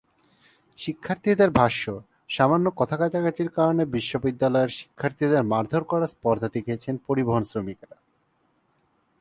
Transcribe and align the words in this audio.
শিক্ষার্থীদের 0.79 1.49
ভাষ্য, 1.49 1.83
সামান্য 2.29 2.65
কথা-কাটাকাটির 2.75 3.49
কারণে 3.49 3.83
বিশ্ববিদ্যালয়ের 3.85 4.69
শিক্ষার্থীদের 4.69 5.43
মারধর 5.43 5.83
করার 5.83 6.07
স্পর্ধা 6.07 6.47
দেখিয়েছেন 6.53 6.95
পরিবহন 7.07 7.43
শ্রমিকেরা। 7.43 7.97